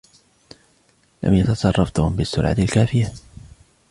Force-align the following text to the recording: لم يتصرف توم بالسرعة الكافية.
لم 1.23 1.33
يتصرف 1.33 1.89
توم 1.89 2.15
بالسرعة 2.15 2.55
الكافية. 2.59 3.13